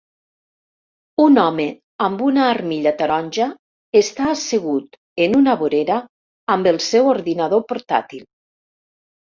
[1.25, 1.67] Un home
[2.05, 3.49] amb una armilla taronja
[4.01, 6.01] està assegut en una vorera
[6.57, 8.31] amb el seu ordinador portàtil.